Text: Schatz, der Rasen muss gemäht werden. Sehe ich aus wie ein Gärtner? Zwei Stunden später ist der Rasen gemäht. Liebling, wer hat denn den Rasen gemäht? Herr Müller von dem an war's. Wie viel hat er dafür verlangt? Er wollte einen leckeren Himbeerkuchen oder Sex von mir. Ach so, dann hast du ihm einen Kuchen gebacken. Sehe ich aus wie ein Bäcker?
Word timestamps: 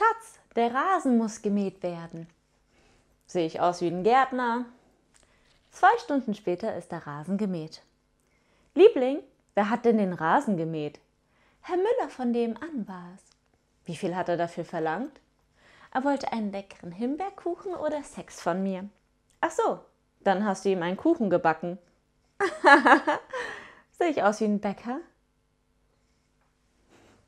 Schatz, 0.00 0.40
der 0.56 0.72
Rasen 0.72 1.18
muss 1.18 1.42
gemäht 1.42 1.82
werden. 1.82 2.26
Sehe 3.26 3.44
ich 3.44 3.60
aus 3.60 3.82
wie 3.82 3.88
ein 3.88 4.02
Gärtner? 4.02 4.64
Zwei 5.72 5.90
Stunden 5.98 6.32
später 6.32 6.74
ist 6.74 6.90
der 6.90 7.06
Rasen 7.06 7.36
gemäht. 7.36 7.82
Liebling, 8.74 9.18
wer 9.54 9.68
hat 9.68 9.84
denn 9.84 9.98
den 9.98 10.14
Rasen 10.14 10.56
gemäht? 10.56 11.00
Herr 11.60 11.76
Müller 11.76 12.08
von 12.08 12.32
dem 12.32 12.56
an 12.56 12.88
war's. 12.88 13.20
Wie 13.84 13.94
viel 13.94 14.16
hat 14.16 14.30
er 14.30 14.38
dafür 14.38 14.64
verlangt? 14.64 15.20
Er 15.92 16.02
wollte 16.02 16.32
einen 16.32 16.50
leckeren 16.50 16.92
Himbeerkuchen 16.92 17.74
oder 17.74 18.02
Sex 18.02 18.40
von 18.40 18.62
mir. 18.62 18.88
Ach 19.42 19.50
so, 19.50 19.80
dann 20.20 20.46
hast 20.46 20.64
du 20.64 20.70
ihm 20.70 20.82
einen 20.82 20.96
Kuchen 20.96 21.28
gebacken. 21.28 21.76
Sehe 23.98 24.08
ich 24.08 24.22
aus 24.22 24.40
wie 24.40 24.46
ein 24.46 24.60
Bäcker? 24.60 25.00